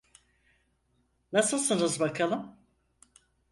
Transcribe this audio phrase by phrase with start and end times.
[1.33, 2.55] Nasılsınız bakalım?